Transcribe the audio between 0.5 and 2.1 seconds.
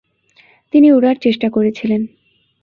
তিনি উড়ার চেষ্টা করেছিলেন।